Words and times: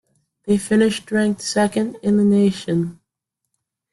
They 0.45 0.57
finished 0.57 1.11
ranked 1.11 1.41
second 1.43 1.97
in 2.01 2.17
the 2.17 2.23
nation. 2.23 2.99